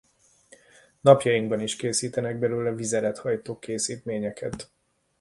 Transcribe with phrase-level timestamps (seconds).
[1.01, 4.69] Napjainkban is készítenek belőle vizelethajtó készítményeket.